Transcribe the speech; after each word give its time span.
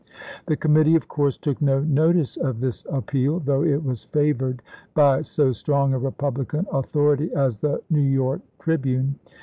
The 0.47 0.57
committee, 0.57 0.95
of 0.95 1.07
course, 1.07 1.37
took 1.37 1.61
no 1.61 1.79
notice 1.79 2.35
of 2.35 2.59
this 2.59 2.83
appeal, 2.89 3.39
though 3.39 3.63
it 3.63 3.83
was 3.83 4.05
favored 4.05 4.63
by 4.95 5.21
so 5.21 5.51
strong 5.51 5.93
a 5.93 5.99
Republican 5.99 6.65
1864.' 6.71 6.79
authority 6.79 7.35
as 7.35 7.59
the 7.61 7.83
"New 7.95 8.01
York 8.11 8.41
Tribune." 8.57 9.19